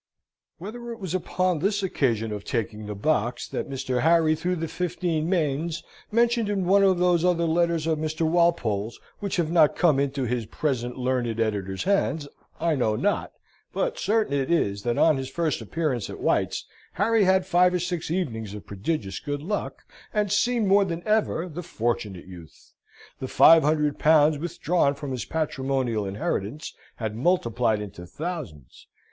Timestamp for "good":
19.19-19.43